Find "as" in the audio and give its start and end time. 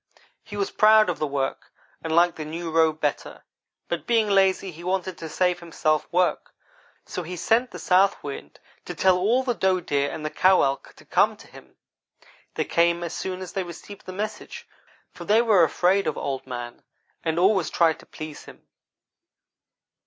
13.03-13.13, 13.41-13.53